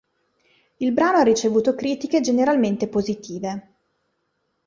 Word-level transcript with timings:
Il 0.77 0.93
brano 0.93 1.17
ha 1.19 1.23
ricevuto 1.23 1.75
critiche 1.75 2.21
generalmente 2.21 2.87
positive. 2.87 3.73